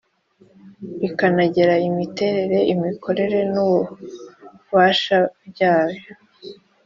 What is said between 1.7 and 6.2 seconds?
imiterere imikorere n ububasha byayo